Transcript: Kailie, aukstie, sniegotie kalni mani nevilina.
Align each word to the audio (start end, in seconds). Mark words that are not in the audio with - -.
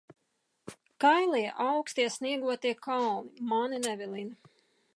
Kailie, 1.03 1.51
aukstie, 1.67 2.07
sniegotie 2.15 2.73
kalni 2.87 3.45
mani 3.53 3.83
nevilina. 3.83 4.53